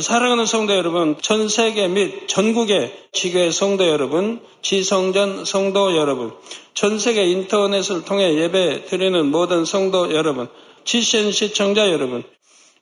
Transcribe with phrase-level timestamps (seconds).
[0.00, 6.32] 사랑하는 성도 여러분, 전 세계 및 전국의 지교회 성도 여러분, 지성전 성도 여러분,
[6.74, 10.48] 전 세계 인터넷을 통해 예배 드리는 모든 성도 여러분,
[10.84, 12.22] 지신 시청자 여러분,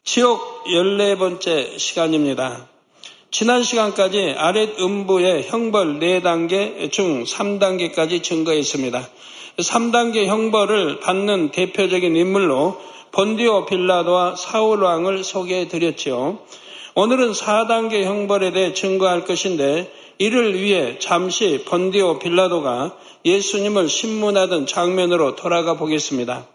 [0.04, 2.68] 지옥 14번째 시간입니다.
[3.30, 9.08] 지난 시간까지 아랫 음부의 형벌 4단계 중 3단계까지 증거했습니다.
[9.58, 12.80] 3단계 형벌을 받는 대표적인 인물로
[13.12, 16.38] 본디오 빌라도와 사울 왕을 소개해 드렸지요.
[16.98, 25.74] 오늘은 4단계 형벌에 대해 증거할 것인데 이를 위해 잠시 번디오 빌라도가 예수님을 신문하던 장면으로 돌아가
[25.74, 26.46] 보겠습니다.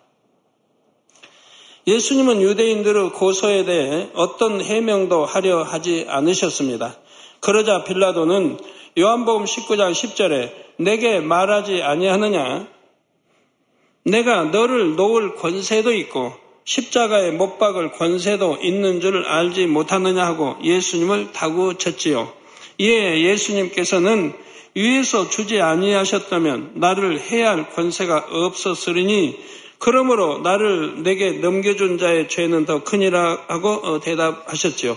[1.85, 6.97] 예수님은 유대인들의 고소에 대해 어떤 해명도 하려 하지 않으셨습니다.
[7.39, 8.57] 그러자 빌라도는
[8.97, 12.67] 요한복음 19장 10절에 내게 말하지 아니하느냐?
[14.05, 21.31] 내가 너를 놓을 권세도 있고 십자가에 못 박을 권세도 있는 줄 알지 못하느냐 하고 예수님을
[21.31, 22.31] 다구쳤지요.
[22.77, 24.33] 이에 예수님께서는
[24.73, 29.37] 위에서 주지 아니하셨다면 나를 해야 할 권세가 없었으리니
[29.79, 34.95] 그러므로 나를 내게 넘겨준 자의 죄는 더 크니라 하고 어, 대답하셨지요.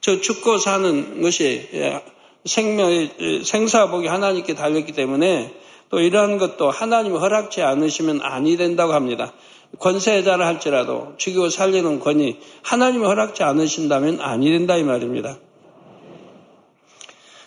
[0.00, 2.02] 저 죽고 사는 것이 예,
[2.44, 5.52] 생명의 생사복이 하나님께 달렸기 때문에
[5.88, 9.32] 또 이러한 것도 하나님 허락지 않으시면 아니 된다고 합니다.
[9.78, 15.38] 권세자라 할지라도 죽이고 살리는 권이 하나님이 허락지 않으신다면 아니 된다 이 말입니다.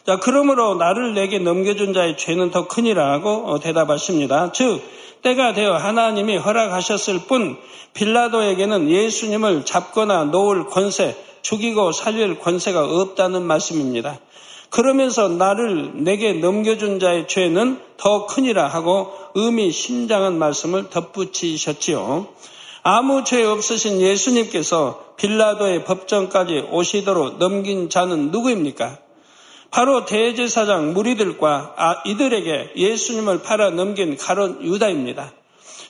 [0.05, 4.51] 자, 그러므로 나를 내게 넘겨준 자의 죄는 더 크니라고 어, 대답하십니다.
[4.53, 4.81] 즉,
[5.21, 7.57] 때가 되어 하나님이 허락하셨을 뿐
[7.93, 14.19] 빌라도에게는 예수님을 잡거나 놓을 권세, 죽이고 살릴 권세가 없다는 말씀입니다.
[14.69, 22.27] 그러면서 나를 내게 넘겨준 자의 죄는 더 크니라 하고 의미 심장한 말씀을 덧붙이셨지요.
[22.83, 28.99] 아무 죄 없으신 예수님께서 빌라도의 법정까지 오시도록 넘긴 자는 누구입니까?
[29.71, 35.33] 바로 대제사장 무리들과 아, 이들에게 예수님을 팔아 넘긴 가론 유다입니다.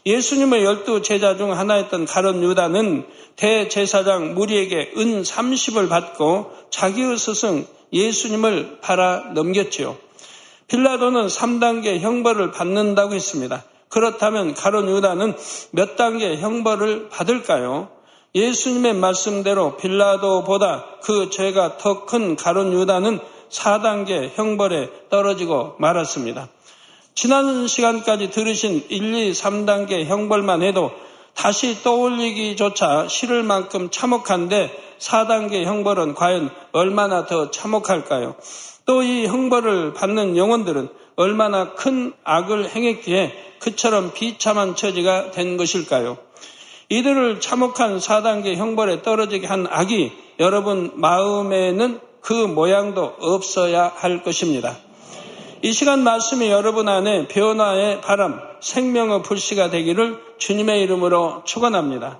[0.05, 8.79] 예수님의 열두 제자 중 하나였던 가론 유다는 대제사장 무리에게 은 30을 받고 자기의 스승 예수님을
[8.81, 9.97] 팔아 넘겼지요.
[10.67, 13.63] 빌라도는 3단계 형벌을 받는다고 했습니다.
[13.89, 15.35] 그렇다면 가론 유다는
[15.71, 17.89] 몇 단계 형벌을 받을까요?
[18.35, 23.19] 예수님의 말씀대로 빌라도보다 그 죄가 더 큰 가론 유다는
[23.49, 26.49] 4단계 형벌에 떨어지고 말았습니다.
[27.15, 30.91] 지난 시간까지 들으신 1, 2, 3단계 형벌만 해도
[31.39, 38.35] 다시 떠올리기조차 싫을 만큼 참혹한데 4단계 형벌은 과연 얼마나 더 참혹할까요?
[38.85, 46.17] 또 이 형벌을 받는 영혼들은 얼마나 큰 악을 행했기에 그처럼 비참한 처지가 된 것일까요?
[46.89, 50.11] 이들을 참혹한 4단계 형벌에 떨어지게 한 악이
[50.41, 54.75] 여러분 마음에는 그 모양도 없어야 할 것입니다.
[55.61, 62.19] 이 시간 말씀이 여러분 안에 변화의 바람, 생명의 불씨가 되기를 주님의 이름으로 축원합니다.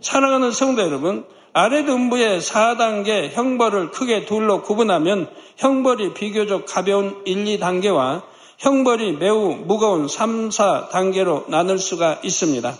[0.00, 8.22] 사랑하는 성도 여러분, 아래 음부의 4단계 형벌을 크게 둘로 구분하면 형벌이 비교적 가벼운 1, 2단계와
[8.58, 12.74] 형벌이 매우 무거운 3, 4단계로 나눌 수가 있습니다.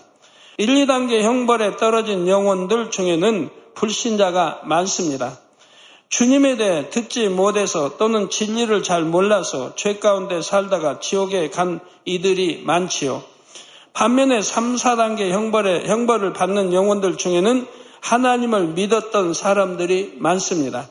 [0.58, 5.38] 1, 2단계 형벌에 떨어진 영혼들 중에는 불신자가 많습니다.
[6.10, 13.22] 주님에 대해 듣지 못해서 또는 진리를 잘 몰라서 죄 가운데 살다가 지옥에 간 이들이 많지요.
[13.92, 17.64] 반면에 3, 4단계 형벌에, 형벌을 받는 영혼들 중에는
[18.00, 20.88] 하나님을 믿었던 사람들이 많습니다.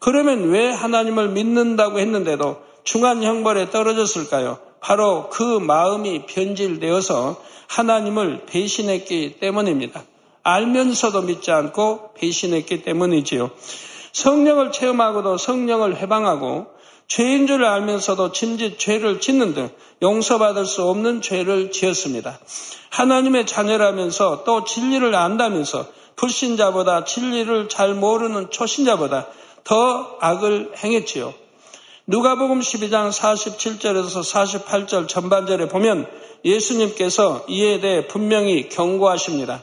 [0.00, 4.58] 그러면 왜 하나님을 믿는다고 했는데도 중한 형벌에 떨어졌을까요?
[4.80, 10.02] 바로 그 마음이 변질되어서 하나님을 배신했기 때문입니다.
[10.42, 13.50] 알면서도 믿지 않고 배신했기 때문이지요.
[14.18, 16.66] 성령을 체험하고도 성령을 해방하고
[17.06, 19.70] 죄인 줄 알면서도 짐짓 죄를 짓는 등
[20.02, 22.38] 용서받을 수 없는 죄를 지었습니다.
[22.90, 25.86] 하나님의 자녀라면서 또 진리를 안다면서
[26.16, 29.28] 불신자보다 진리를 잘 모르는 초신자보다
[29.62, 31.32] 더 악을 행했지요.
[32.08, 36.08] 누가복음 12장 47절에서 48절 전반절에 보면
[36.44, 39.62] 예수님께서 이에 대해 분명히 경고하십니다.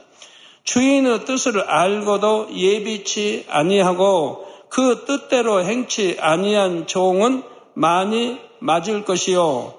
[0.65, 7.43] 주인의 뜻을 알고도 예비치 아니하고 그 뜻대로 행치 아니한 종은
[7.75, 9.73] 많이 맞을 것이요.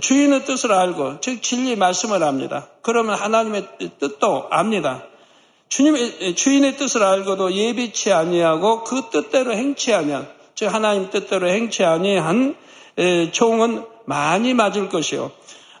[0.00, 2.68] 주인의 뜻을 알고 즉 진리 말씀을 압니다.
[2.80, 3.66] 그러면 하나님의
[3.98, 5.02] 뜻도 압니다.
[5.68, 12.56] 주님의 주인의 뜻을 알고도 예비치 아니하고 그 뜻대로 행치 아니한 즉 하나님 뜻대로 행치 아니한
[13.32, 15.32] 종은 많이 맞을 것이요.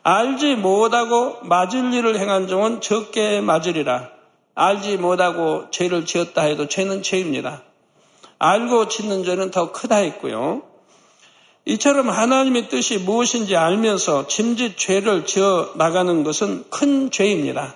[0.02, 4.10] 알지 못하고 맞을 일을 행한 종은 적게 맞으리라.
[4.54, 7.62] 알지 못하고 죄를 지었다 해도 죄는 죄입니다.
[8.38, 10.62] 알고 짓는 죄는 더 크다 했고요.
[11.64, 17.74] 이처럼 하나님의 뜻이 무엇인지 알면서 짐짓 죄를 지어 나가는 것은 큰 죄입니다.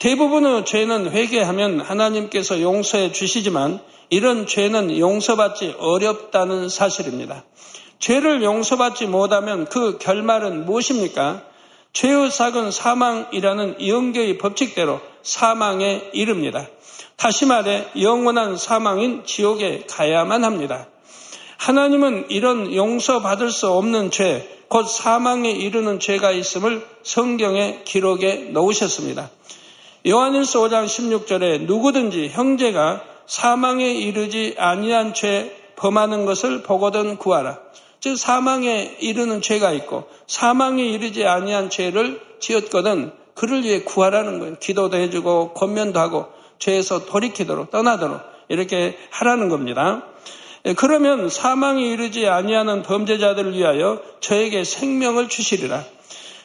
[0.00, 7.44] 대부분의 죄는 회개하면 하나님께서 용서해 주시지만 이런 죄는 용서받지 어렵다는 사실입니다.
[8.00, 11.44] 죄를 용서받지 못하면 그 결말은 무엇입니까?
[11.92, 16.66] 죄의 삭은 사망이라는 영계의 법칙대로 사망에 이릅니다.
[17.20, 20.86] 다시 말해 영원한 사망인 지옥에 가야만 합니다.
[21.58, 29.28] 하나님은 이런 용서받을 수 없는 죄, 곧 사망에 이르는 죄가 있음을 성경에 기록해 놓으셨습니다.
[30.06, 37.58] 요한일서 5장 16절에 누구든지 형제가 사망에 이르지 아니한 죄 범하는 것을 보거든 구하라.
[38.00, 44.56] 즉 사망에 이르는 죄가 있고 사망에 이르지 아니한 죄를 지었거든 그를 위해 구하라는 거예요.
[44.58, 50.04] 기도도 해주고 권면도 하고 죄에서 돌이키도록 떠나도록 이렇게 하라는 겁니다.
[50.66, 55.84] 예, 그러면 사망에 이르지 아니하는 범죄자들을 위하여 저에게 생명을 주시리라.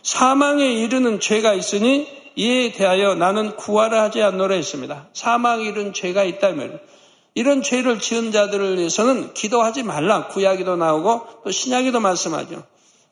[0.01, 5.07] 사망에 이르는 죄가 있으니 이에 대하여 나는 구하라 하지 않노라 했습니다.
[5.13, 6.79] 사망에 이른 죄가 있다면
[7.33, 10.27] 이런 죄를 지은 자들을 위해서는 기도하지 말라.
[10.27, 12.63] 구약에도 나오고 또 신약에도 말씀하죠.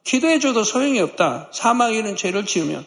[0.05, 1.49] 기도해줘도 소용이 없다.
[1.51, 2.85] 사망에 이른 죄를 지으면.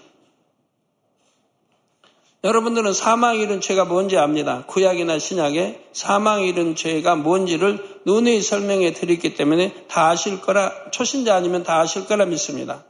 [2.44, 4.64] 여러분들은 사망에 이른 죄가 뭔지 압니다.
[4.66, 11.64] 구약이나 신약에 사망에 이른 죄가 뭔지를 눈에 설명해 드렸기 때문에 다 아실 거라, 초신자 아니면
[11.64, 12.84] 다 아실 거라 믿습니다.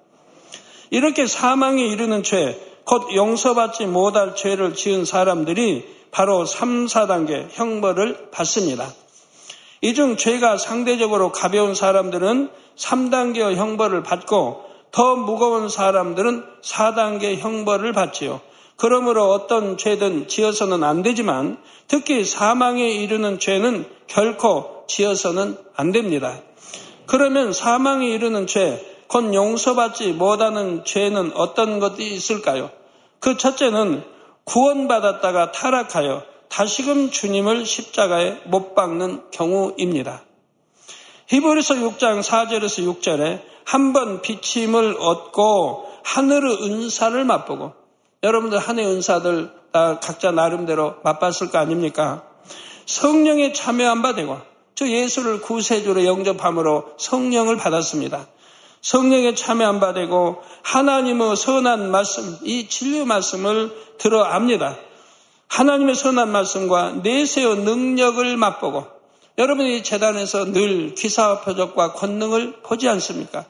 [0.91, 8.93] 이렇게 사망에 이르는 죄, 곧 용서받지 못할 죄를 지은 사람들이 바로 3, 4단계 형벌을 받습니다.
[9.83, 18.41] 이 중 죄가 상대적으로 가벼운 사람들은 3단계 형벌을 받고 더 무거운 사람들은 4단계 형벌을 받지요.
[18.77, 21.59] 그러므로 어떤 죄든 지어서는 안 되지만
[21.89, 26.41] 특히 사망에 이르는 죄는 결코 지어서는 안 됩니다.
[27.07, 32.71] 그러면 사망에 이르는 죄, 곧 용서받지 못하는 죄는 어떤 것이 있을까요?
[33.21, 34.03] 그 첫째는
[34.45, 40.23] 구원받았다가 타락하여 다시금 주님을 십자가에 못 박는 경우입니다.
[41.29, 47.73] 히브리서 6장 4절에서 6절에 한 번 비침을 얻고 하늘의 은사를 맛보고
[48.27, 52.25] 여러분들 한해 은사들 다 각자 나름대로 맛봤을 거 아닙니까?
[52.85, 54.39] 성령에 참여한 바 되고
[54.75, 58.27] 저 예수를 구세주로 영접함으로 성령을 받았습니다.
[58.83, 64.77] 성령에 참여한 바 되고 하나님의 선한 말씀, 이 진리 말씀을 들어 압니다.
[65.47, 68.87] 하나님의 선한 말씀과 내세의 능력을 맛보고
[69.39, 73.45] 여러분이 재단에서 늘 기사와 표적과 권능을 보지 않습니까?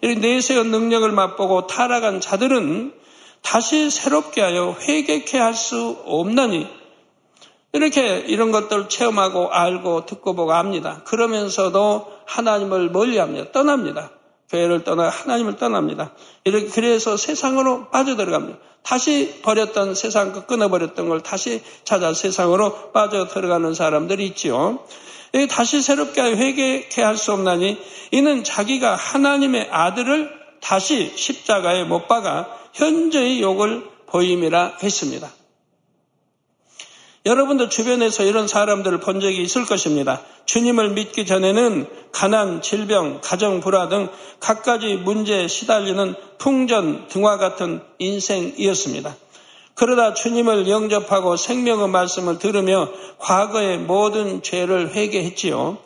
[0.00, 3.03] 이런 내세의 능력을 맛보고 타락한 자들은
[3.44, 6.66] 다시 새롭게 하여 회개케 할 수 없나니
[7.72, 11.02] 이렇게 이런 것들을 체험하고 알고 듣고 보고 압니다.
[11.04, 13.52] 그러면서도 하나님을 멀리합니다.
[13.52, 14.10] 떠납니다.
[14.50, 16.12] 교회를 떠나 하나님을 떠납니다.
[16.44, 18.58] 이렇게 그래서 세상으로 빠져들어갑니다.
[18.82, 24.78] 다시 버렸던 세상 그 끊어버렸던 걸 다시 찾아 세상으로 빠져 들어가는 사람들이 있지요.
[25.50, 27.78] 다시 새롭게 회개케 할 수 없나니
[28.12, 30.30] 이는 자기가 하나님의 아들을
[30.60, 35.30] 다시 십자가에 못 박아 현재의 욕을 보임이라 했습니다.
[37.26, 40.20] 여러분들 주변에서 이런 사람들을 본 적이 있을 것입니다.
[40.44, 49.16] 주님을 믿기 전에는 가난, 질병, 가정 불화 등 갖가지 문제에 시달리는 풍전 등과 같은 인생이었습니다.
[49.74, 55.78] 그러다 주님을 영접하고 생명의 말씀을 들으며 과거의 모든 죄를 회개했지요.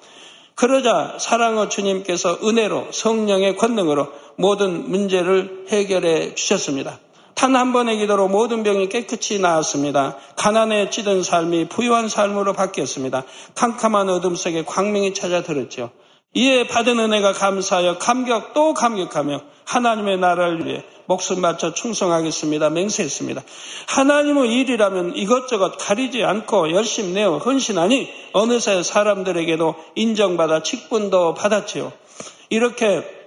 [0.56, 7.00] 그러자 사랑의 주님께서 은혜로 성령의 권능으로 모든 문제를 해결해 주셨습니다.
[7.34, 10.16] 단 한 번의 기도로 모든 병이 깨끗이 나았습니다.
[10.34, 13.22] 가난에 찌든 삶이 부유한 삶으로 바뀌었습니다.
[13.54, 15.90] 캄캄한 어둠 속에 광명이 찾아들었죠.
[16.34, 22.70] 이에 받은 은혜가 감사하여 감격 또 감격하며 하나님의 나라를 위해 목숨 바쳐 충성하겠습니다.
[22.70, 23.42] 맹세했습니다.
[23.86, 31.92] 하나님의 일이라면 이것저것 가리지 않고 열심 내어 헌신하니 어느새 사람들에게도 인정받아 직분도 받았지요.
[32.50, 33.17] 이렇게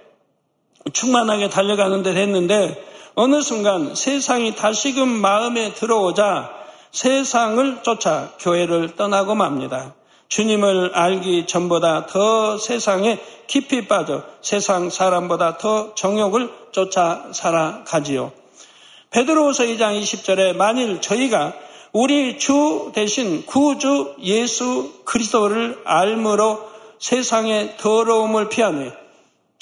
[0.92, 2.84] 충만하게 달려가는 데 됐는데
[3.14, 6.50] 어느 순간 세상이 다시금 마음에 들어오자
[6.90, 9.94] 세상을 쫓아 교회를 떠나고 맙니다.
[10.28, 18.32] 주님을 알기 전보다 더 세상에 깊이 빠져 세상 사람보다 더 정욕을 쫓아 살아가지요.
[19.10, 21.52] 베드로후서 2장 20절에 만일 저희가
[21.92, 26.66] 우리 주 대신 구주 예수 그리스도를 알므로
[26.98, 29.01] 세상의 더러움을 피하며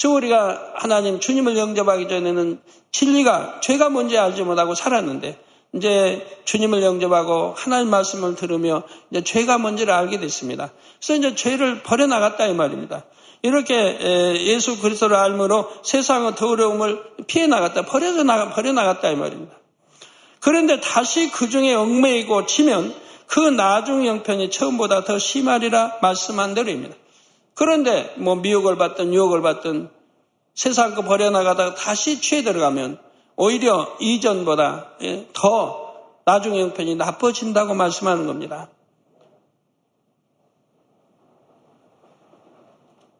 [0.01, 2.59] 저 우리가 하나님 주님을 영접하기 전에는
[2.91, 5.37] 진리가 죄가 뭔지 알지 못하고 살았는데
[5.75, 8.81] 이제 주님을 영접하고 하나님 말씀을 들으며
[9.11, 10.71] 이제 죄가 뭔지를 알게 됐습니다.
[10.97, 13.03] 그래서 이제 죄를 버려 나갔다 이 말입니다.
[13.43, 19.53] 이렇게 예수 그리스도를 알므로 세상의 더러움을 피해 나갔다, 버려져 나가 버려 나갔다 이 말입니다.
[20.39, 22.95] 그런데 다시 그 중에 얽매이고 치면
[23.27, 26.95] 그 나중 형편이 처음보다 더 심하리라 말씀한 대로입니다.
[27.53, 29.89] 그런데 뭐 미혹을 받든 유혹을 받든
[30.53, 32.99] 세상 거 버려나가다가 다시 취해 들어가면
[33.35, 35.93] 오히려 이전보다 예, 더
[36.25, 38.69] 나중 형편이 나빠진다고 말씀하는 겁니다.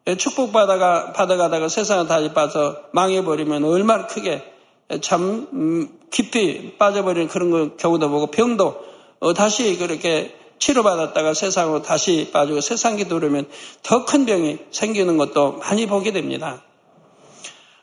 [0.06, 4.52] 예, 축복받아가, 받아가다가 세상에 다시 빠져 망해버리면 얼마나 크게
[5.00, 8.84] 참 음, 깊이 빠져버리는 그런 경우도 보고 병도
[9.20, 13.46] 어, 다시 그렇게 치료받았다가 세상으로 다시 빠지고 세상기 들으면
[13.82, 16.62] 더 큰 병이 생기는 것도 많이 보게 됩니다.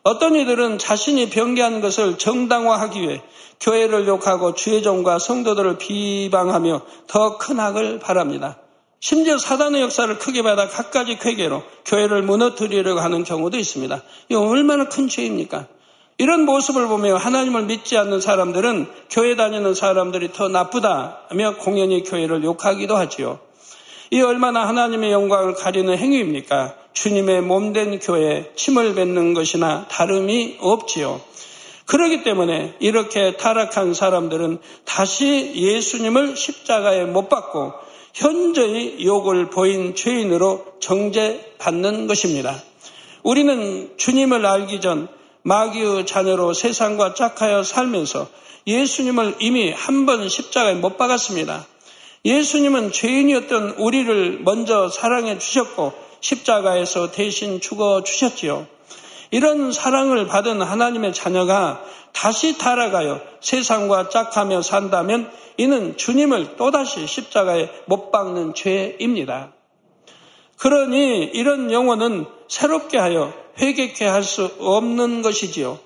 [0.04, 3.22] 어떤 이들은 자신이 병기한 것을 정당화하기 위해
[3.60, 8.58] 교회를 욕하고 주의 종과 성도들을 비방하며 더큰 학을 바랍니다.
[9.02, 14.04] 심지어 사단의 역사를 크게 받아 갖가지 쾌계로 교회를 무너뜨리려고 하는 경우도 있습니다.
[14.30, 15.68] 이 얼마나 큰 죄입니까?
[16.20, 22.98] 이런 모습을 보며 하나님을 믿지 않는 사람들은 교회 다니는 사람들이 더 나쁘다며 공연히 교회를 욕하기도
[22.98, 23.40] 하지요.
[24.12, 26.76] 이 얼마나 하나님의 영광을 가리는 행위입니까?
[26.92, 31.22] 주님의 몸된 교회에 침을 뱉는 것이나 다름이 없지요.
[31.86, 37.72] 그러기 때문에 이렇게 타락한 사람들은 다시 예수님을 십자가에 못 박고
[38.14, 42.62] 현저히 욕을 보인 죄인으로 정죄받는 것입니다.
[43.24, 45.08] 우리는 주님을 알기 전
[45.44, 48.28] 마귀의 자녀로 세상과 짝하여 살면서
[48.68, 51.66] 예수님을 이미 한 번 십자가에 못 박았습니다.
[52.26, 58.68] 예수님은 죄인이었던 우리를 먼저 사랑해 주셨고 십자가에서 대신 죽어 주셨지요.
[59.32, 61.82] 이런 사랑을 받은 하나님의 자녀가
[62.12, 69.54] 다시 타락하여 세상과 짝하며 산다면 이는 주님을 또다시 십자가에 못 박는 죄입니다.
[70.58, 75.80] 그러니 이런 영혼은 새롭게 하여 회개케 할 수 없는 것이지요.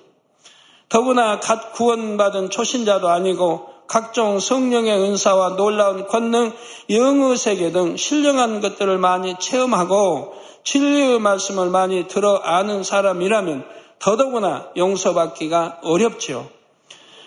[0.88, 6.52] 더구나 갓 구원받은 초신자도 아니고 각종 성령의 은사와 놀라운 권능,
[6.88, 13.64] 영의 세계 등 신령한 것들을 많이 체험하고 진리의 말씀을 많이 들어 아는 사람이라면
[13.98, 16.48] 더더구나 용서받기가 어렵지요.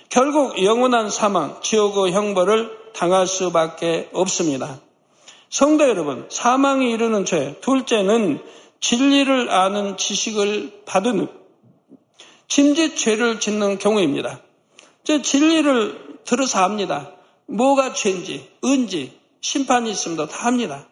[0.10, 4.80] 결국 영원한 사망, 지옥의 형벌을 당할 수밖에 없습니다.
[5.50, 8.42] 성도 여러분, 사망이 이르는 죄, 둘째는
[8.80, 11.28] 진리를 아는 지식을 받은
[12.48, 14.42] 짐짓 죄를 짓는 경우입니다.
[15.04, 17.12] 제 진리를 들어서 합니다.
[17.48, 20.88] 뭐가 죄인지, 은지, 심판이 있음도 다 합니다.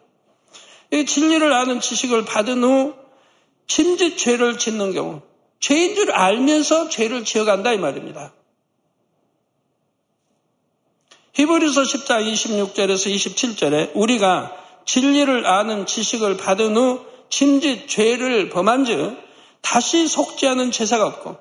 [0.92, 2.94] 이 진리를 아는 지식을 받은 후
[3.68, 5.22] 짐짓 죄를 짓는 경우,
[5.60, 8.34] 죄인 줄 알면서 죄를 지어간다 이 말입니다.
[11.34, 19.18] 히브리서 10장 26절에서 27절에 우리가 진리를 아는 지식을 받은 후 침짓 죄를 범한 즉
[19.62, 20.08] 다시
[20.48, 21.38] 않은 제사가 없고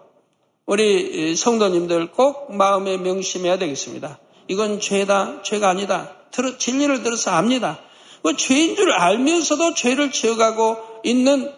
[0.66, 4.18] 우리 성도님들 꼭 마음에 명심해야 되겠습니다.
[4.48, 6.16] 이건 죄다, 죄가 아니다.
[6.58, 7.80] 진리를 들어서 압니다.
[8.22, 11.52] 그 죄인 줄 알면서도 죄를 지어가고 있는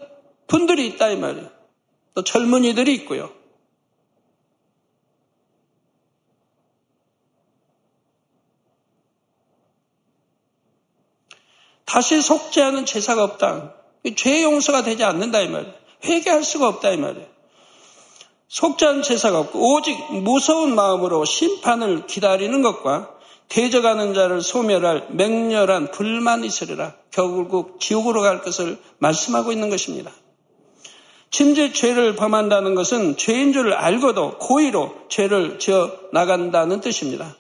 [0.49, 1.49] 분들이 있다 이 말이에요.
[2.15, 3.31] 또 젊은이들이 있고요.
[11.85, 12.21] 다시
[12.61, 13.76] 않은 제사가 없다.
[14.15, 15.73] 죄 용서가 되지 않는다 이 말이에요.
[16.05, 17.27] 회개할 수가 없다 이 말이에요.
[18.83, 23.11] 않은 제사가 없고 오직 무서운 마음으로 심판을 기다리는 것과
[23.49, 26.95] 대적하는 자를 소멸할 맹렬한 불만이 있으리라.
[27.11, 30.11] 결국 지옥으로 갈 것을 말씀하고 있는 것입니다.
[31.31, 37.37] 침제 죄를 범한다는 것은 죄인 줄 알고도 고의로 죄를 지어 나간다는 뜻입니다.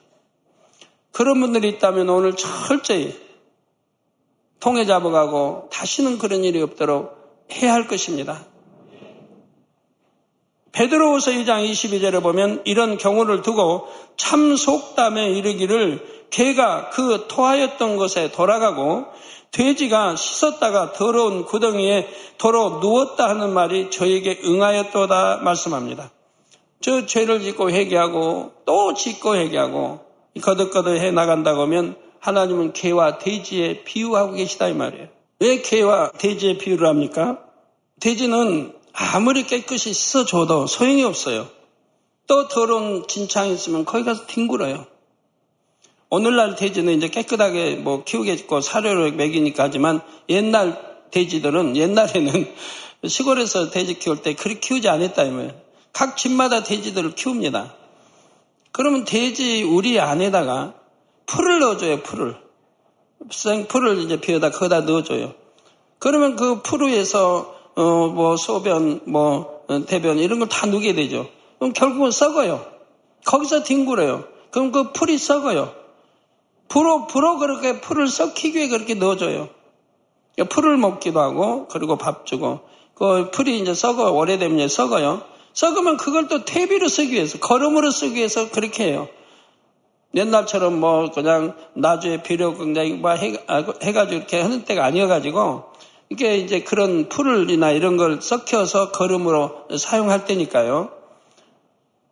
[1.12, 3.16] 그런 분들이 있다면 오늘 철저히
[4.60, 7.16] 통해 잡아가고 다시는 그런 일이 없도록
[7.52, 8.44] 해야 할 것입니다.
[10.72, 13.86] 베드로후서 2장 22절에 보면 이런 경우를 두고
[14.16, 19.06] 참 속담에 이르기를 개가 그 토하였던 곳에 돌아가고
[19.52, 26.10] 돼지가 씻었다가 더러운 구덩이에 도로 누웠다 하는 말이 저에게 응하였도다 말씀합니다.
[26.82, 30.00] 저 죄를 짓고 회개하고 또 짓고 회개하고
[30.42, 35.08] 거듭거듭 해 나간다고 하면 하나님은 개와 돼지에 비유하고 계시다 이 말이에요.
[35.40, 37.38] 왜 개와 돼지에 비유를 합니까?
[38.00, 41.49] 돼지는 아무리 깨끗이 씻어줘도 소용이 없어요.
[42.26, 44.87] 또 더러운 진창이 있으면 거기 가서 뒹굴어요.
[46.08, 50.80] 오늘날 돼지는 이제 깨끗하게 뭐 키우겠고 사료를 먹이니까 하지만 옛날
[51.11, 52.54] 돼지들은 옛날에는
[53.06, 55.61] 시골에서 돼지 키울 때 그렇게 키우지 않았다 이면
[55.92, 57.75] 각 집마다 돼지들을 키웁니다.
[58.73, 60.75] 그러면 돼지 우리 안에다가
[61.26, 62.37] 풀을 넣어줘요, 풀을.
[63.30, 65.35] 생풀을 이제 비워다 거기다 넣어줘요.
[65.99, 71.28] 그러면 그 풀 위에서, 어, 뭐, 소변, 뭐, 어, 대변, 이런 걸 다 누게 되죠.
[71.59, 72.64] 그럼 결국은 썩어요.
[73.25, 74.25] 거기서 뒹굴어요.
[74.50, 75.75] 그럼 그 풀이 썩어요.
[76.68, 79.49] 부러, 부러 그렇게 풀을 썩히기 위해 그렇게 넣어줘요.
[80.50, 82.61] 풀을 먹기도 하고, 그리고 밥 주고,
[82.95, 85.23] 그 풀이 이제 썩어, 오래되면 이제 썩어요.
[85.54, 89.09] 썩으면 그걸 또 퇴비로 쓰기 위해서, 거름으로 쓰기 위해서 그렇게 해요.
[90.16, 93.37] 옛날처럼 뭐 그냥 나주에 비료 굉장히 뭐 해,
[93.82, 95.64] 해가지고 이렇게 하는 때가 아니어가지고
[96.08, 100.90] 이게 이제 그런 풀이나 이런 걸 썩혀서 거름으로 사용할 때니까요.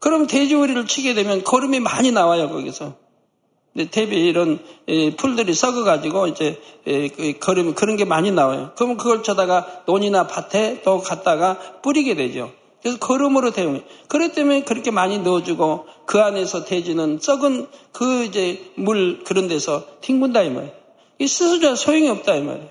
[0.00, 2.92] 그럼 돼지우리를 치게 되면 거름이 많이 나와요 거기서.
[3.90, 4.61] 대비 이런
[5.16, 8.73] 풀들이 썩어가지고 이제 그 거름 그런 게 많이 나와요.
[8.76, 12.52] 그러면 그걸 쳐다가 논이나 밭에 또 갖다가 뿌리게 되죠.
[12.84, 13.82] 그래서 거름으로 대용해.
[14.08, 20.42] 그렇기 때문에 그렇게 많이 넣어주고 그 안에서 돼지는 썩은 그 이제 물 그런 데서 튕군다
[20.42, 20.74] 이 말이에요.
[21.18, 22.68] 이 스스로 소용이 없다 이 말이에요.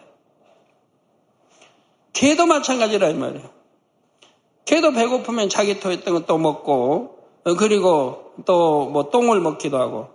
[2.13, 3.49] 개도 마찬가지라 이 말이에요.
[4.65, 10.09] 개도 배고프면 자기 토했던 거또 먹고 어, 그리고 또 뭐 똥을 먹기도 하고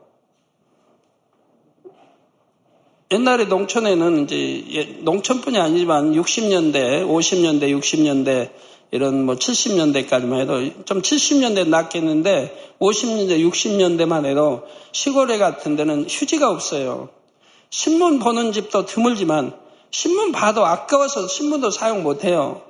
[3.11, 8.51] 옛날에 농촌에는 이제 농촌뿐이 아니지만 60년대, 50년대, 60년대
[8.91, 17.11] 이런 뭐 70년대까지만 해도 좀 70년대 낫겠는데 50년대, 60년대만 해도 시골에 같은 데는 휴지가 없어요.
[17.71, 19.53] 신문 보는 집도 드물지만
[19.91, 22.63] 신문 봐도 아까워서 신문도 사용 못 해요.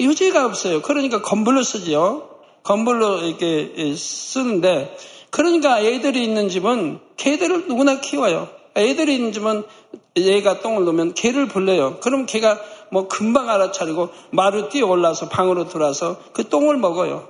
[0.00, 0.82] 휴지가 없어요.
[0.82, 2.28] 그러니까 건불로 쓰지요.
[2.62, 4.96] 건불로 이렇게 쓰는데
[5.30, 8.55] 그러니까 애들이 있는 집은 개들을 누구나 키워요.
[8.76, 9.64] 애들이 집은
[10.16, 11.98] 얘가 똥을 놓으면 개를 불러요.
[12.00, 17.28] 그럼 개가 뭐 금방 알아차리고 마루 뛰어 올라서 방으로 들어와서 그 똥을 먹어요.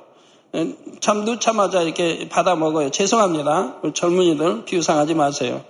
[1.01, 2.91] 참 넣자마자 이렇게 받아 먹어요.
[2.91, 3.81] 죄송합니다.
[3.95, 5.65] 젊은이들 비유상하지 마세요.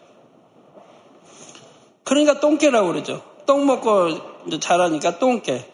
[2.04, 3.22] 그러니까 똥개라고 그러죠.
[3.46, 5.64] 똥 먹고 자라니까 똥개.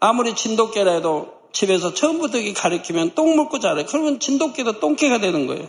[0.00, 3.86] 아무리 진돗개라 해도 집에서 처음부터 가르치면 똥 먹고 자라요.
[3.88, 5.68] 그러면 진돗개도 똥개가 되는 거예요.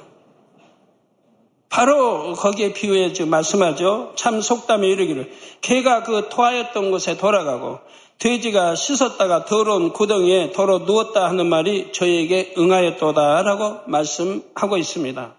[1.77, 4.13] 바로 거기에 비유해 지금 말씀하죠.
[4.15, 7.77] 참 속담에 이르기를 개가 그 토하였던 곳에 돌아가고
[8.17, 15.35] 돼지가 씻었다가 더러운 구덩이에 더러 누웠다 하는 말이 저에게 응하였도다라고 말씀하고 있습니다.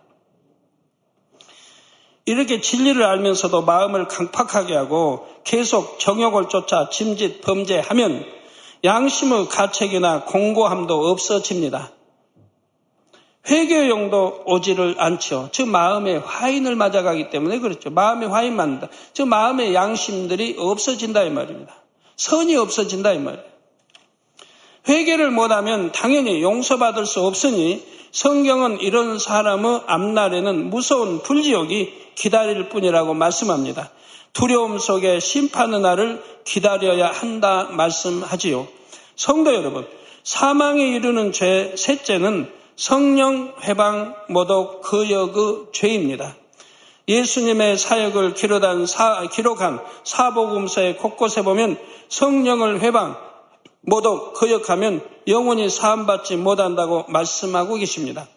[2.27, 8.25] 이렇게 진리를 알면서도 마음을 강팍하게 하고 계속 정욕을 쫓아 짐짓 범죄하면
[8.85, 11.98] 양심의 가책이나 공고함도 없어집니다.
[13.49, 15.49] 회개용도 오지를 않죠.
[15.53, 17.91] 즉 마음의 화인을 맞아가기 때문에 그렇죠.
[17.91, 18.89] 마음의 화인 맞는다.
[19.15, 21.75] 즉 마음의 양심들이 없어진다 이 말입니다.
[22.17, 23.45] 선이 없어진다 이 말이에요.
[24.89, 33.91] 회개를 못하면 당연히 용서받을 수 없으니 성경은 이런 사람의 앞날에는 무서운 불지옥이 기다릴 뿐이라고 말씀합니다.
[34.33, 38.67] 두려움 속에 심판의 날을 기다려야 한다 말씀하지요.
[39.17, 39.87] 성도 여러분,
[40.23, 46.37] 사망에 이르는 죄 셋째는 성령 회방 모독 거역의 죄입니다.
[47.09, 51.77] 예수님의 사역을 기록한, 사, 기록한 사복음서의 곳곳에 보면
[52.09, 53.19] 성령을 회방,
[53.81, 58.29] 모독, 거역하면 영원히 사함받지 못한다고 말씀하고 계십니다.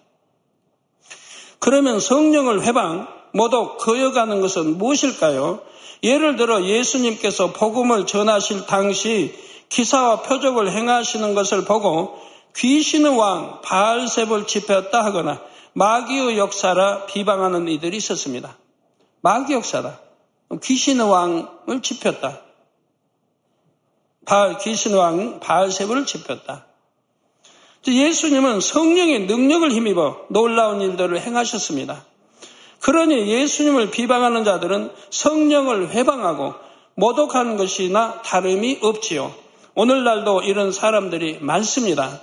[1.60, 5.60] 그러면 성령을 회방, 모독, 거역하는 것은 무엇일까요?
[6.02, 9.36] 예를 들어 예수님께서 복음을 전하실 당시
[9.70, 15.42] 기사와 표적을 행하시는 것을 보고 귀신의 왕 바알셉을 집혔다 하거나
[15.74, 18.58] 마귀의 역사라 비방하는 이들이 있었습니다.
[19.22, 20.00] 마귀 역사다.
[20.62, 22.42] 귀신의 왕을 집혔다.
[24.26, 26.66] 바알, 귀신의 왕 바알셉을 집혔다.
[27.88, 32.06] 예수님은 성령의 능력을 힘입어 놀라운 일들을 행하셨습니다.
[32.82, 36.54] 그러니 예수님을 비방하는 자들은 성령을 회방하고
[36.96, 39.34] 모독하는 것이나 다름이 없지요.
[39.74, 42.22] 오늘날도 이런 사람들이 많습니다.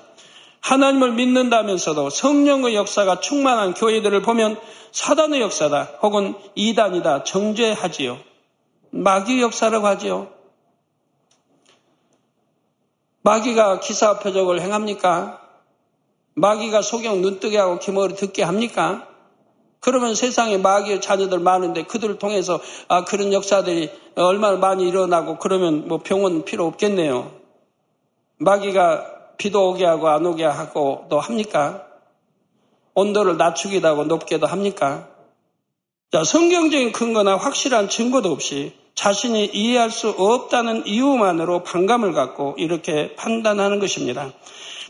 [0.60, 4.58] 하나님을 믿는다면서도 성령의 역사가 충만한 교회들을 보면
[4.92, 8.18] 사단의 역사다 혹은 이단이다 정죄하지요.
[8.90, 10.28] 마귀 역사라고 하지요.
[13.22, 15.40] 마귀가 기사 표적을 행합니까?
[16.34, 19.06] 마귀가 소경 눈뜨게 하고 기머리 듣게 합니까?
[19.80, 25.98] 그러면 세상에 마귀의 자녀들 많은데 그들을 통해서 아, 그런 역사들이 얼마나 많이 일어나고 그러면 뭐
[25.98, 27.30] 병원 필요 없겠네요.
[28.38, 31.86] 마귀가 비도 오게 하고 안 오게 하고도 합니까?
[32.94, 35.08] 온도를 낮추기도 하고 높게도 합니까?
[36.10, 43.78] 자, 성경적인 근거나 확실한 증거도 없이 자신이 이해할 수 없다는 이유만으로 반감을 갖고 이렇게 판단하는
[43.78, 44.32] 것입니다.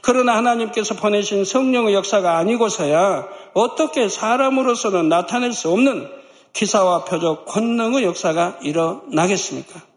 [0.01, 6.09] 그러나 하나님께서 보내신 성령의 역사가 아니고서야 어떻게 사람으로서는 나타낼 수 없는
[6.55, 9.88] 기사와 표적, 권능의 역사가 일어나겠습니까?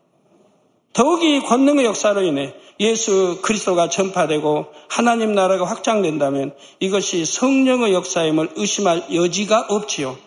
[0.93, 9.67] 더욱이 권능의 역사로 인해 예수 그리스도가 전파되고 하나님 나라가 확장된다면 이것이 성령의 역사임을 의심할 여지가
[9.69, 10.17] 없지요.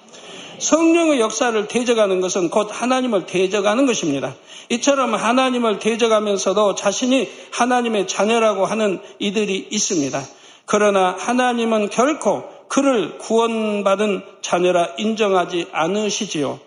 [0.59, 4.35] 성령의 역사를 대적하는 것은 곧 하나님을 대적하는 것입니다.
[4.70, 10.22] 이처럼 하나님을 대적하면서도 자신이 하나님의 자녀라고 하는 이들이 있습니다.
[10.64, 16.61] 그러나 하나님은 결코 그를 구원받은 자녀라 인정하지 않으시지요.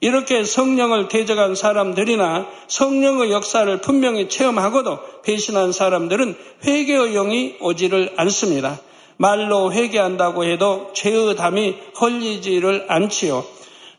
[0.00, 8.78] 이렇게 성령을 대적한 사람들이나 성령의 역사를 분명히 체험하고도 배신한 사람들은 회개의 영이 오지를 않습니다.
[9.16, 13.44] 말로 회개한다고 해도 죄의 담이 헐리지를 않지요.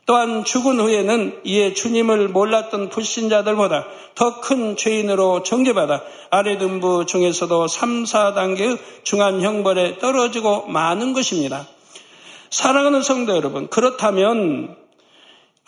[0.06, 8.78] 또한 죽은 후에는 이에 주님을 몰랐던 불신자들보다 더 큰 죄인으로 정죄받아 아래등부 중에서도 3, 4단계의
[9.04, 11.68] 중한 형벌에 떨어지고 마는 것입니다.
[12.50, 14.78] 사랑하는 성도 여러분, 그렇다면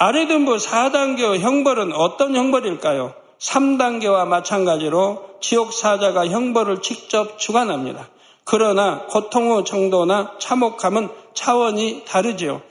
[0.01, 3.13] 아래등부 4단계의 형벌은 어떤 형벌일까요?
[3.37, 8.07] 3단계와 마찬가지로 지옥 사자가 형벌을 직접 주관합니다.
[8.45, 12.61] 그러나 고통 의 정도나 참혹함은 차원이 다르지요.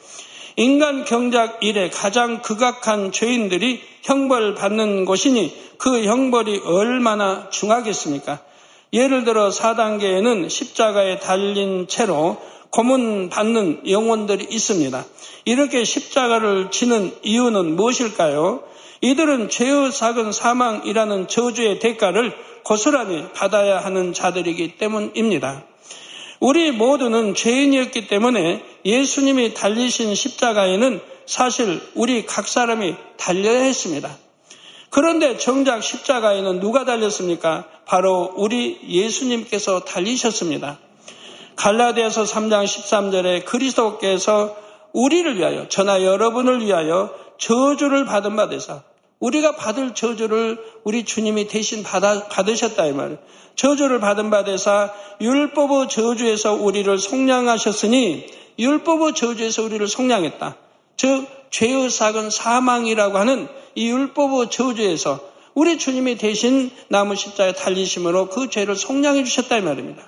[0.57, 8.39] 인간 경작 이래 가장 극악한 죄인들이 형벌 받는 곳이니 그 형벌이 얼마나 중하겠습니까?
[8.95, 12.39] 예를 들어 4단계에는 십자가에 달린 채로
[12.71, 15.05] 고문 받는 영혼들이 있습니다.
[15.45, 18.63] 이렇게 십자가를 지는 이유는 무엇일까요?
[19.01, 22.33] 이들은 죄의 작은 사망이라는 저주의 대가를
[22.65, 25.65] 고스란히 받아야 하는 자들이기 때문입니다.
[26.41, 34.17] 우리 모두는 죄인이었기 때문에 예수님이 달리신 십자가에는 사실 우리 각 사람이 달려야 했습니다.
[34.91, 37.67] 그런데 정작 십자가에는 누가 달렸습니까?
[37.87, 40.79] 바로 우리 예수님께서 달리셨습니다.
[41.59, 44.57] 갈라디아서 3장 13절에 그리스도께서
[44.93, 48.83] 우리를 위하여 저나 여러분을 위하여 저주를 받은 바 되사
[49.19, 53.19] 우리가 받을 저주를 우리 주님이 대신 받아, 받으셨다 이 말이에요.
[53.57, 58.27] 저주를 받은 바 되사 율법의 저주에서 우리를 속량하셨으니
[58.61, 60.57] 율법의 저주에서 우리를 속량했다.
[60.97, 65.21] 즉 죄의 삭은 사망이라고 하는 이 율법의 저주에서
[65.55, 70.05] 우리 주님이 대신 나무 십자에 달리심으로 그 죄를 속량해 주셨다 이 말입니다.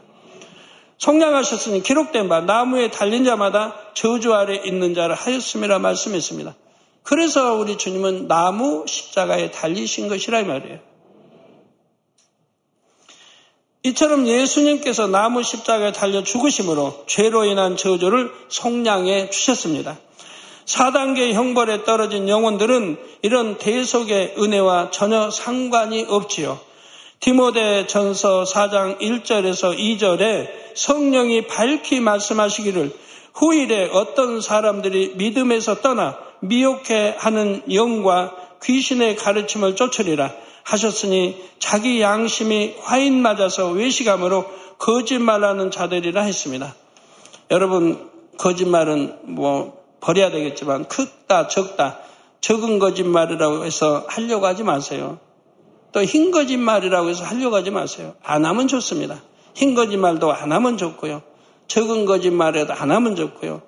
[1.01, 6.55] 속량하셨으니 기록된 바 나무에 달린 자마다 저주 아래 있는 자를 하였음이라 말씀했습니다.
[7.03, 10.79] 그래서 우리 주님은 나무 십자가에 달리신 것이라 이 말이에요.
[13.83, 19.99] 이처럼 예수님께서 나무 십자가에 달려 죽으심으로 죄로 인한 저주를 속량해 주셨습니다.
[20.67, 26.61] 4단계 형벌에 떨어진 영혼들은 이런 대속의 은혜와 전혀 상관이 없지요.
[27.21, 32.97] 디모데 전서 4장 1절에서 2절에 성령이 밝히 말씀하시기를
[33.35, 40.33] 후일에 어떤 사람들이 믿음에서 떠나 미혹해 하는 영과 귀신의 가르침을 쫓으리라
[40.65, 44.47] 하셨으니 자기 양심이 화인 맞아서 외식함으로
[44.79, 46.75] 거짓말하는 자들이라 했습니다.
[47.51, 51.99] 여러분 거짓말은 뭐 버려야 되겠지만 크다 적다
[52.41, 55.19] 적은 거짓말이라고 해서 하려고 하지 마세요.
[55.92, 58.14] 또 흰 거짓말이라고 해서 하려고 하지 마세요.
[58.22, 59.22] 안 하면 좋습니다.
[59.55, 61.22] 흰 거짓말도 안 하면 좋고요.
[61.66, 63.62] 적은 거짓말에도 안 하면 좋고요.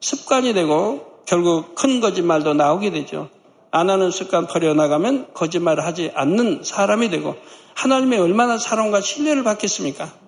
[0.00, 3.30] 습관이 되고 결국 큰 거짓말도 나오게 되죠.
[3.70, 7.34] 안 하는 습관 버려나가면 거짓말을 하지 않는 사람이 되고
[7.74, 10.23] 하나님의 얼마나 사랑과 신뢰를 받겠습니까?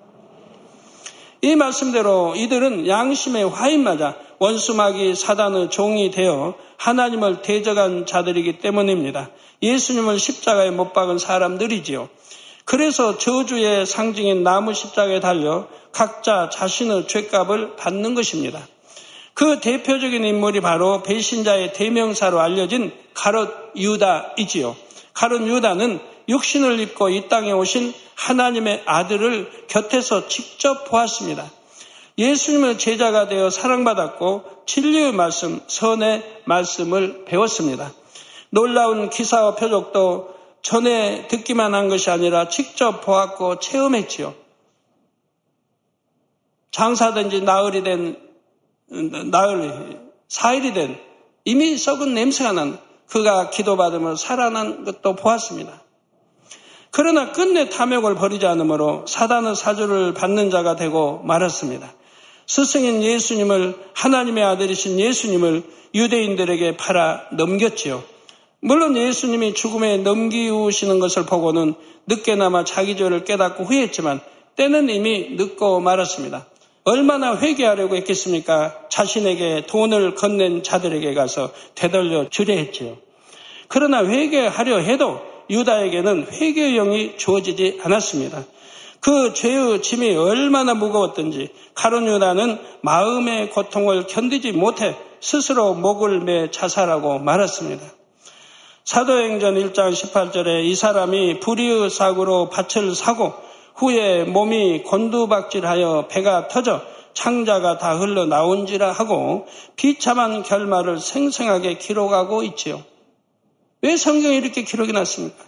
[1.43, 9.31] 이 말씀대로 이들은 양심의 화인 맞아 원수마귀 사단의 종이 되어 하나님을 대적한 자들이기 때문입니다.
[9.63, 12.09] 예수님을 십자가에 못 박은 사람들이지요.
[12.65, 18.67] 그래서 저주의 상징인 나무 십자가에 달려 각자 자신의 죄값을 받는 것입니다.
[19.35, 24.77] 그 대표적인 인물이 바로 배신자의 대명사로 알려진 가롯 유다이지요.
[25.13, 31.51] 가롯 유다는 육신을 입고 이 땅에 오신 하나님의 아들을 곁에서 직접 보았습니다.
[32.19, 37.93] 예수님의 제자가 되어 사랑받았고 진리의 말씀, 선의 말씀을 배웠습니다.
[38.51, 44.35] 놀라운 기사와 표적도 전에 듣기만 한 것이 아니라 직접 보았고 체험했지요.
[46.71, 48.17] 장사된 지 나흘이 된,
[49.31, 50.99] 나흘, 사일이 된
[51.45, 55.86] 이미 썩은 냄새가 난 그가 기도받으며 살아난 것도 보았습니다.
[56.97, 61.93] 그러나 끝내 탐욕을 버리지 않으므로 사단의 사주를 받는 자가 되고 말았습니다.
[62.47, 65.63] 스승인 예수님을 하나님의 아들이신 예수님을
[65.95, 68.03] 유대인들에게 팔아 넘겼지요.
[68.61, 71.75] 물론 예수님이 죽음에 넘기우시는 것을 보고는
[72.07, 74.21] 늦게나마 자기 죄를 깨닫고 후회했지만
[74.57, 76.47] 때는 이미 늦고 말았습니다.
[76.85, 78.75] 얼마나 회개하려고 했겠습니까?
[78.89, 82.97] 자신에게 돈을 건넨 자들에게 가서 되돌려 주려 했지요.
[83.69, 88.45] 그러나 회개하려 해도 유다에게는 회개형이 주어지지 않았습니다.
[89.01, 97.19] 그 죄의 짐이 얼마나 무거웠던지 가론 유다는 마음의 고통을 견디지 못해 스스로 목을 매 자살하고
[97.21, 97.85] 말았습니다.
[98.85, 103.33] 사도행전 1장 18절에 이 사람이 불의의 사고로 밭을 사고
[103.75, 106.83] 후에 몸이 곤두박질하여 배가 터져
[107.13, 112.83] 창자가 다 흘러 나온지라 하고 비참한 결말을 생생하게 기록하고 있지요.
[113.87, 115.45] 왜 성경에 이렇게 기록이 났습니까?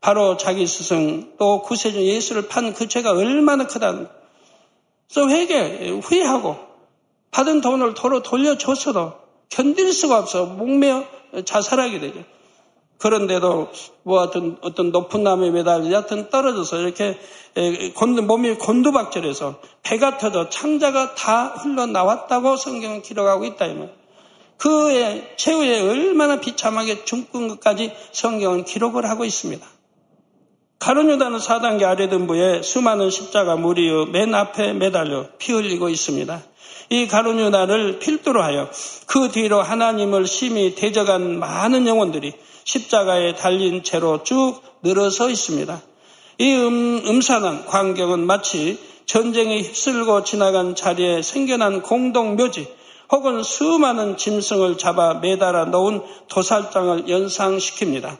[0.00, 4.08] 바로 자기 스승 또 구세주 예수를 판 그 죄가 얼마나 크다는
[5.08, 6.56] 그래서 회개, 후회하고
[7.30, 9.12] 받은 돈을 도로 돌려줬어도
[9.50, 11.04] 견딜 수가 없어 목매어
[11.44, 12.24] 자살하게 되죠.
[12.98, 13.70] 그런데도
[14.02, 17.18] 뭐 어떤, 어떤 높은 나무에 매달려 여하튼 떨어져서 이렇게
[18.26, 23.66] 몸이 곤두박질해서 배가 터져 창자가 다 흘러 나왔다고 성경은 기록하고 있다.
[24.58, 29.66] 그의 최후에 얼마나 비참하게 죽은 것까지 성경은 기록을 하고 있습니다.
[30.78, 36.42] 가론유다는 4단계 아래등부에 수많은 십자가 무리의 맨 앞에 매달려 피 흘리고 있습니다.
[36.90, 38.70] 이 가론유다를 필두로 하여
[39.06, 45.80] 그 뒤로 하나님을 심히 대적한 많은 영혼들이 십자가에 달린 채로 쭉 늘어서 있습니다.
[46.38, 52.66] 이 음, 음산한 광경은 마치 전쟁에 휩쓸고 지나간 자리에 생겨난 공동묘지
[53.10, 58.16] 혹은 수많은 짐승을 잡아 매달아 놓은 도살장을 연상시킵니다.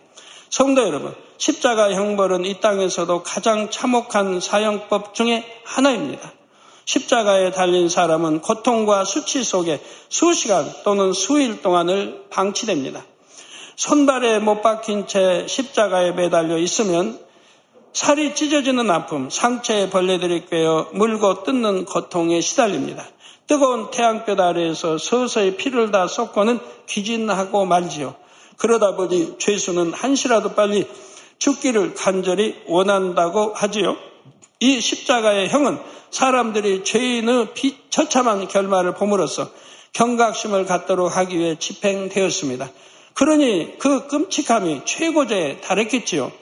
[0.50, 6.32] 성도 여러분, 십자가 형벌은 이 땅에서도 가장 참혹한 사형법 중의 하나입니다.
[6.84, 13.04] 십자가에 달린 사람은 고통과 수치 속에 수시간 또는 수일 동안을 방치됩니다.
[13.76, 17.18] 손발에 못 박힌 채 십자가에 매달려 있으면
[17.92, 23.06] 살이 찢어지는 아픔, 상체에 벌레들이 꿰어 물고 뜯는 고통에 시달립니다.
[23.46, 28.14] 뜨거운 태양볕 아래에서 서서히 피를 다 쏟고는 귀진하고 말지요.
[28.56, 30.86] 그러다 보니 죄수는 한시라도 빨리
[31.38, 33.96] 죽기를 간절히 원한다고 하지요.
[34.60, 35.78] 이 십자가의 형은
[36.10, 39.50] 사람들이 죄인의 비처참한 결말을 봄으로써
[39.92, 42.70] 경각심을 갖도록 하기 위해 집행되었습니다.
[43.14, 46.32] 그러니 그 끔찍함이 최고조에 달했겠지요.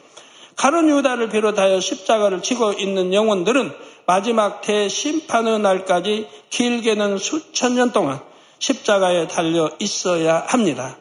[0.56, 3.72] 가론 유다를 비롯하여 십자가를 지고 있는 영혼들은
[4.06, 8.20] 마지막 대심판의 날까지 길게는 수천 년 동안
[8.58, 10.96] 십자가에 달려 있어야 합니다.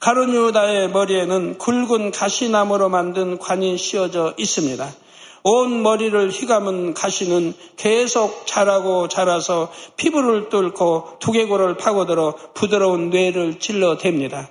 [0.00, 4.92] 가론 유다의 머리에는 굵은 가시나무로 만든 관이 씌워져 있습니다.
[5.44, 14.48] 온 머리를 휘감은 가시는 계속 자라고 자라서 피부를 뚫고 두개골을 파고들어 부드러운 뇌를 찔러댑니다.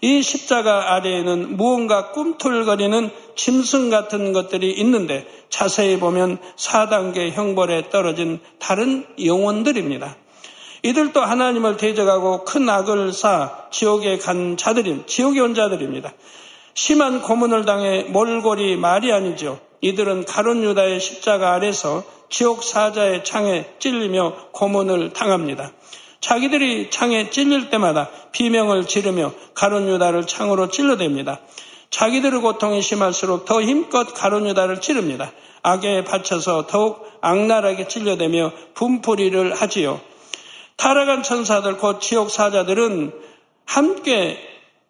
[0.00, 9.06] 이 십자가 아래에는 무언가 꿈틀거리는 짐승 같은 것들이 있는데 자세히 보면 4단계 형벌에 떨어진 다른
[9.24, 10.16] 영혼들입니다.
[10.82, 16.12] 이들도 하나님을 대적하고 큰 악을 쌓아 지옥에 간 자들임, 지옥에 온 자들입니다.
[16.74, 19.60] 심한 고문을 당해 몰골이 말이 아니죠.
[19.80, 25.72] 이들은 가론 유다의 십자가 아래서 지옥 사자의 창에 찔리며 고문을 당합니다.
[26.24, 31.36] 자기들이 창에 찔릴 때마다 비명을 지르며 가론 유다를 창으로 찔러댑니다.
[31.90, 35.32] 자기들의 고통이 심할수록 더 힘껏 가론 유다를 찌릅니다.
[35.62, 40.00] 악에 받쳐서 더욱 악랄하게 찔려대며 분풀이를 하지요.
[40.78, 43.12] 타락한 천사들 곧 지옥 사자들은
[43.66, 44.38] 함께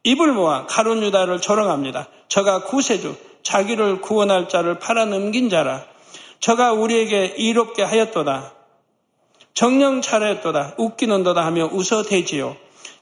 [0.04, 2.06] 입을 모아 가론 유다를 조롱합니다.
[2.28, 5.82] 저가 구세주, 자기를 구원할 자를 팔아넘긴 자라.
[6.38, 8.53] 저가 우리에게 이롭게 하였도다.
[9.54, 12.56] 정령 차례했도다 웃기는도다 하며 웃어대지요.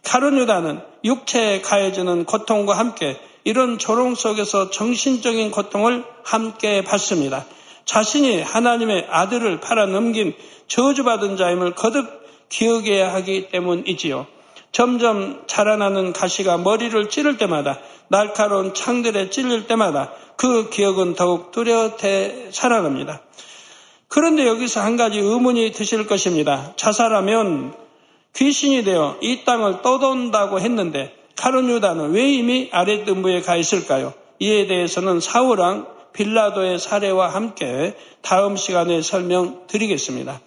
[0.05, 7.47] 카르뉴다는 육체에 가해지는 고통과 함께 이런 조롱 속에서 정신적인 고통을 함께 받습니다.
[7.87, 10.35] 자신이 하나님의 아들을 팔아넘긴
[10.69, 14.27] 저주받은 자임을 거듭 기억해야 하기 때문이지요.
[14.73, 23.23] 점점 자라나는 가시가 머리를 찌를 때마다 날카로운 창들에 찔릴 때마다 그 기억은 더욱 뚜렷해 살아납니다.
[24.13, 26.75] 그런데 여기서 한 가지 의문이 드실 것입니다.
[26.77, 27.73] 자살하면
[28.37, 34.13] 귀신이 되어 이 땅을 떠돈다고 했는데 카론 유다는 왜 이미 아랫등부에 가 있을까요?
[34.39, 40.43] 이에 대해서는 사우랑 빌라도의 사례와 함께 다음 시간에 설명드리겠습니다.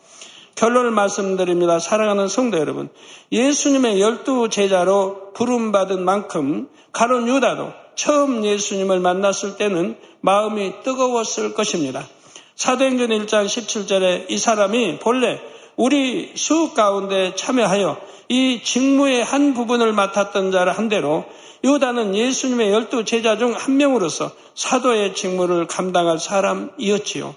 [0.53, 1.79] 결론을 말씀드립니다.
[1.79, 2.89] 사랑하는 성도 여러분.
[3.31, 12.07] 예수님의 열두 제자로 부름받은 만큼 가론 유다도 처음 예수님을 만났을 때는 마음이 뜨거웠을 것입니다.
[12.55, 15.41] 사도행전 1장 17절에 이 사람이 본래
[15.75, 17.97] 우리 수 가운데 참여하여
[18.29, 21.25] 이 직무의 한 부분을 맡았던 자를 한 대로
[21.63, 27.35] 유다는 예수님의 열두 제자 중 한 명으로서 사도의 직무를 감당할 사람이었지요.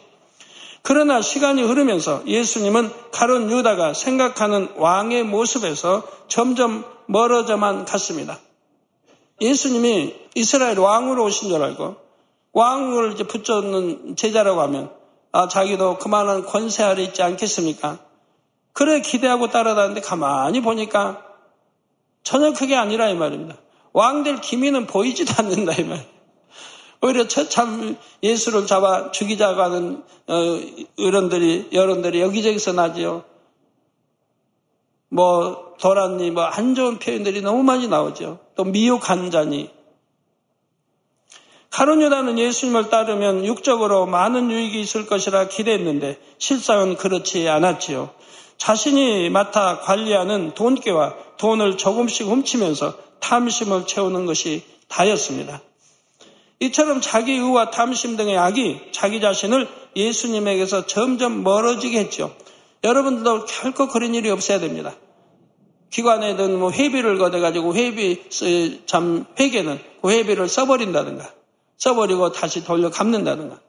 [0.83, 8.39] 그러나 시간이 흐르면서 예수님은 가론 유다가 생각하는 왕의 모습에서 점점 멀어져만 갔습니다.
[9.41, 11.97] 예수님이 이스라엘 왕으로 오신 줄 알고
[12.53, 14.98] 왕을 붙잡는 제자라고 하면 아
[15.49, 17.99] 자기도 그만한 권세 아래 있지 않겠습니까?
[18.73, 21.25] 그래 기대하고 따라다니는데 가만히 보니까
[22.23, 23.57] 전혀 그게 아니라 이 말입니다.
[23.93, 26.07] 왕들 기미는 보이지도 않는다 이 말.
[27.01, 30.61] 오히려 참 예수를 잡아 죽이자고 하는 어,
[30.99, 33.25] 어른들이 여론들이 여기저기서 나지요.
[35.09, 38.41] 뭐 도란니 뭐 안 좋은 표현들이 너무 많이 나오죠.
[38.57, 39.71] 또 미혹한 자니
[41.71, 48.11] 가론 유다는 예수님을 따르면 육적으로 많은 유익이 있을 것이라 기대했는데 실상은 그렇지 않았지요.
[48.57, 55.63] 자신이 맡아 관리하는 돈깨와 돈을 조금씩 훔치면서 탐심을 채우는 것이 다였습니다.
[56.61, 62.35] 이처럼 자기 의와 탐심 등의 악이 자기 자신을 예수님에게서 점점 멀어지게 했죠.
[62.83, 64.95] 여러분들도 결코 그런 일이 없어야 됩니다.
[65.91, 68.29] 기관에든 뭐 회비를 걷어가지고 회비,
[68.87, 71.33] 참, 회계는 그 회비를 써버린다든가,
[71.79, 73.61] 써버리고 다시 돌려 갚는다든가,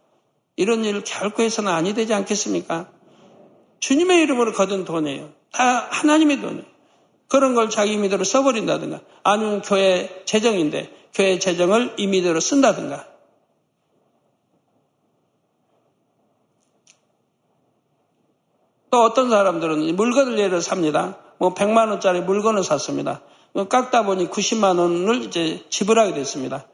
[0.55, 2.89] 이런 일을 결코 해서는 아니 되지 않겠습니까?
[3.79, 5.31] 주님의 이름으로 거둔 돈이에요.
[5.51, 6.65] 다 하나님의 돈이에요.
[7.29, 13.07] 그런 걸 자기 임의대로 써버린다든가, 아니면 교회 재정인데, 교회 재정을 임의대로 쓴다든가,
[18.91, 21.17] 또 어떤 사람들은 물건을 예를 삽니다.
[21.37, 23.21] 뭐 100만 원짜리 물건을 샀습니다.
[23.53, 26.65] 뭐 깎다 보니 90만 원을 이제 지불하게 됐습니다.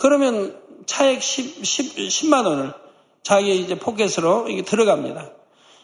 [0.00, 2.72] 그러면 차액 10, 10, 만 원을
[3.22, 5.30] 자기 이제 포켓으로 이게 들어갑니다.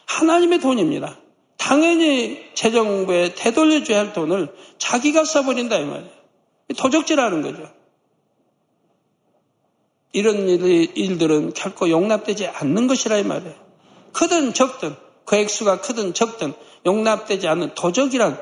[0.06, 1.18] 하나님의 돈입니다.
[1.58, 6.10] 당연히 재정부에 되돌려줘야 할 돈을 자기가 써버린다 이 말이에요.
[6.78, 7.70] 도적질하는 거죠.
[10.12, 13.54] 이런 일들은 결코 용납되지 않는 것이라 이 말이에요.
[14.12, 16.54] 크든 적든 그 액수가 크든 적든
[16.86, 18.40] 용납되지 않는 도적이란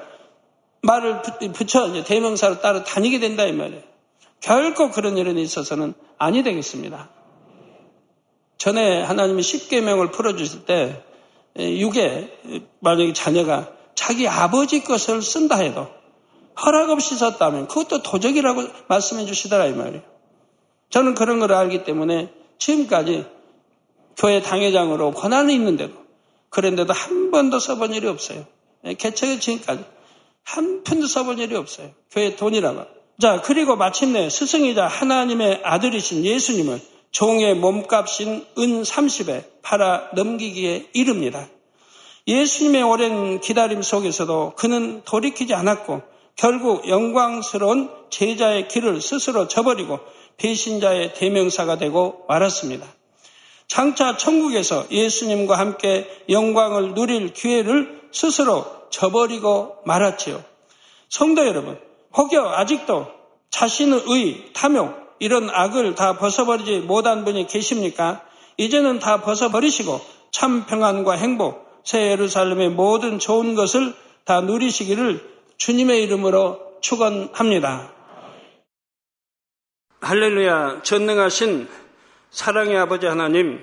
[0.82, 3.93] 말을 붙여 대명사로 따라 다니게 된다 이 말이에요.
[4.44, 7.08] 결코 그런 일은 있어서는 아니 되겠습니다.
[8.58, 11.02] 전에 하나님이 십계명을 풀어주실 때
[11.58, 12.30] 육에
[12.80, 15.88] 만약에 자녀가 자기 아버지 것을 쓴다 해도
[16.62, 20.02] 허락 없이 썼다면 그것도 도적이라고 말씀해 주시더라 이 말이에요.
[20.90, 23.24] 저는 그런 걸 알기 때문에 지금까지
[24.18, 25.94] 교회 당회장으로 권한이 있는데도
[26.50, 28.44] 그런데도 한 번도 써본 일이 없어요.
[28.84, 29.84] 예, 개척의 지금까지
[30.42, 31.92] 한 푼도 써본 일이 없어요.
[32.10, 32.93] 교회 돈이라고.
[33.20, 36.80] 자, 그리고 마침내 스승이자 하나님의 아들이신 예수님을
[37.12, 41.48] 종의 몸값인 은 30에 팔아 넘기기에 이릅니다.
[42.26, 46.02] 예수님의 오랜 기다림 속에서도 그는 돌이키지 않았고
[46.34, 50.00] 결국 영광스러운 제자의 길을 스스로 저버리고
[50.38, 52.84] 배신자의 대명사가 되고 말았습니다.
[53.68, 60.42] 장차 천국에서 예수님과 함께 영광을 누릴 기회를 스스로 저버리고 말았지요.
[61.08, 61.78] 성도 여러분,
[62.16, 63.06] 혹여 아직도
[63.50, 68.22] 자신의 의, 탐욕, 이런 악을 다 벗어버리지 못한 분이 계십니까?
[68.56, 70.00] 이제는 다 벗어버리시고
[70.32, 77.92] 참 평안과 행복, 새 예루살렘의 모든 좋은 것을 다 누리시기를 주님의 이름으로 축원합니다.
[80.00, 81.68] 할렐루야, 전능하신
[82.30, 83.62] 사랑의 아버지 하나님,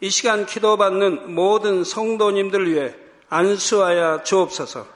[0.00, 2.94] 이 시간 기도받는 모든 성도님들 위해
[3.28, 4.95] 안수하여 주옵소서.